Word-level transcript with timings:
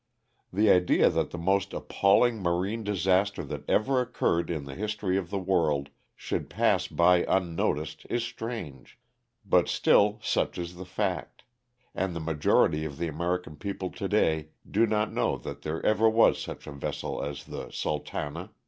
The 0.51 0.71
idea 0.71 1.11
that 1.11 1.29
the 1.29 1.37
most 1.37 1.73
appalling 1.75 2.41
marine 2.41 2.83
disaster 2.83 3.43
that 3.43 3.69
ever 3.69 4.01
occurred 4.01 4.49
in 4.49 4.65
the 4.65 4.73
history 4.73 5.15
of 5.15 5.29
the 5.29 5.37
world 5.37 5.89
should 6.15 6.49
pass 6.49 6.87
by 6.87 7.23
unnoticed 7.27 8.07
is 8.09 8.23
strange, 8.23 8.97
but 9.45 9.67
still 9.69 10.19
such 10.23 10.57
is 10.57 10.75
the 10.77 10.85
fact, 10.87 11.43
and 11.93 12.15
the 12.15 12.19
majority 12.19 12.83
of 12.83 12.97
the 12.97 13.07
American 13.09 13.55
people 13.57 13.91
today 13.91 14.47
do 14.67 14.87
not 14.87 15.13
know 15.13 15.37
that 15.37 15.61
there 15.61 15.85
ever 15.85 16.09
was 16.09 16.41
such 16.41 16.65
a. 16.65 16.71
vessel 16.71 17.23
as 17.23 17.45
the 17.45 17.65
^' 17.67 17.71
Sultana. 17.71 18.49